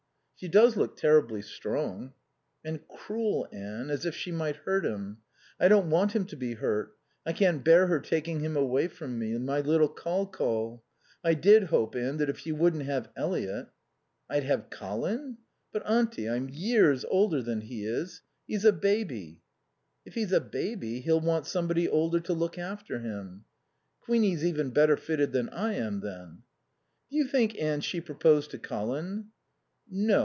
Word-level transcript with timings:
"She 0.35 0.47
does 0.47 0.75
look 0.75 0.97
terribly 0.97 1.43
strong." 1.43 2.13
"And 2.65 2.87
cruel, 2.87 3.47
Anne, 3.51 3.91
as 3.91 4.07
if 4.07 4.15
she 4.15 4.31
might 4.31 4.55
hurt 4.55 4.83
him. 4.83 5.19
I 5.59 5.67
don't 5.67 5.91
want 5.91 6.13
him 6.13 6.25
to 6.25 6.35
be 6.35 6.53
hurt. 6.55 6.97
I 7.27 7.31
can't 7.31 7.63
bear 7.63 7.85
her 7.85 7.99
taking 7.99 8.39
him 8.39 8.57
away 8.57 8.87
from 8.87 9.19
me. 9.19 9.37
My 9.37 9.59
little 9.61 9.87
Col 9.87 10.25
Col....I 10.25 11.35
did 11.35 11.65
hope, 11.65 11.93
Anne, 11.95 12.17
that 12.17 12.27
if 12.27 12.43
you 12.47 12.55
wouldn't 12.55 12.85
have 12.85 13.11
Eliot" 13.15 13.67
"I'd 14.31 14.43
have 14.45 14.71
Colin? 14.71 15.37
But 15.71 15.83
Auntie, 15.87 16.27
I'm 16.27 16.49
years 16.49 17.05
older 17.05 17.43
than 17.43 17.61
he 17.61 17.85
is. 17.85 18.23
He's 18.47 18.65
a 18.65 18.73
baby." 18.73 19.43
"If 20.05 20.15
he's 20.15 20.31
a 20.31 20.41
baby 20.41 21.01
he'll 21.01 21.21
want 21.21 21.45
somebody 21.45 21.87
older 21.87 22.19
to 22.21 22.33
look 22.33 22.57
after 22.57 22.97
him." 23.01 23.45
"Queenie's 23.99 24.43
even 24.43 24.71
better 24.71 24.97
fitted 24.97 25.33
than 25.33 25.49
I 25.49 25.73
am, 25.73 25.99
then." 25.99 26.41
"Do 27.11 27.17
you 27.17 27.25
think, 27.27 27.61
Anne, 27.61 27.81
she 27.81 28.01
proposed 28.01 28.49
to 28.49 28.57
Colin?" 28.57 29.27
"No. 29.93 30.19